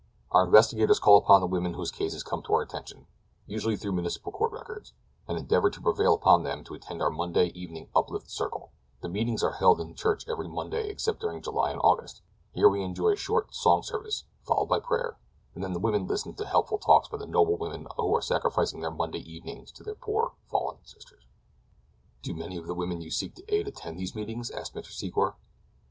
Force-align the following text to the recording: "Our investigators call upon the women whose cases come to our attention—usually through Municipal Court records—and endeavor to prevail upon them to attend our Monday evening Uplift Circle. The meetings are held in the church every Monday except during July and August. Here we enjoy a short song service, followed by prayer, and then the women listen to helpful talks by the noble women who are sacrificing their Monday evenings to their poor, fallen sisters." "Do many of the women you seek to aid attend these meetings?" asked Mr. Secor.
"Our 0.31 0.45
investigators 0.45 0.99
call 0.99 1.15
upon 1.17 1.41
the 1.41 1.45
women 1.45 1.75
whose 1.75 1.91
cases 1.91 2.23
come 2.23 2.41
to 2.41 2.55
our 2.55 2.63
attention—usually 2.63 3.77
through 3.77 3.91
Municipal 3.91 4.31
Court 4.31 4.51
records—and 4.51 5.37
endeavor 5.37 5.69
to 5.69 5.79
prevail 5.79 6.15
upon 6.15 6.41
them 6.41 6.63
to 6.63 6.73
attend 6.73 7.03
our 7.03 7.11
Monday 7.11 7.49
evening 7.53 7.87
Uplift 7.95 8.27
Circle. 8.31 8.71
The 9.01 9.09
meetings 9.09 9.43
are 9.43 9.51
held 9.59 9.79
in 9.79 9.89
the 9.89 9.93
church 9.93 10.27
every 10.27 10.47
Monday 10.47 10.89
except 10.89 11.19
during 11.19 11.39
July 11.43 11.69
and 11.69 11.79
August. 11.83 12.23
Here 12.51 12.67
we 12.67 12.81
enjoy 12.81 13.11
a 13.11 13.15
short 13.15 13.53
song 13.53 13.83
service, 13.83 14.23
followed 14.43 14.65
by 14.69 14.79
prayer, 14.79 15.19
and 15.53 15.63
then 15.63 15.73
the 15.73 15.79
women 15.79 16.07
listen 16.07 16.33
to 16.33 16.47
helpful 16.47 16.79
talks 16.79 17.07
by 17.07 17.19
the 17.19 17.27
noble 17.27 17.57
women 17.59 17.85
who 17.95 18.15
are 18.15 18.23
sacrificing 18.23 18.79
their 18.81 18.89
Monday 18.89 19.19
evenings 19.19 19.71
to 19.73 19.83
their 19.83 19.93
poor, 19.93 20.33
fallen 20.49 20.83
sisters." 20.83 21.27
"Do 22.23 22.33
many 22.33 22.57
of 22.57 22.65
the 22.65 22.73
women 22.73 23.01
you 23.01 23.11
seek 23.11 23.35
to 23.35 23.43
aid 23.53 23.67
attend 23.67 23.99
these 23.99 24.15
meetings?" 24.15 24.49
asked 24.49 24.73
Mr. 24.73 24.89
Secor. 24.91 25.35